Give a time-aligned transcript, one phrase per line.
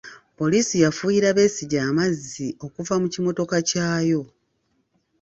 [0.37, 4.21] Poliisi yafuuyira Besigye amazzi okuva mu kimmotoka kyayo.